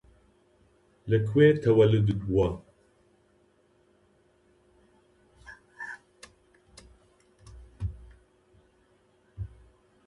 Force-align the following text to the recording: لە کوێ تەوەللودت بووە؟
لە 1.09 1.17
کوێ 1.27 1.47
تەوەللودت 1.61 2.19
بووە؟ 2.27 2.47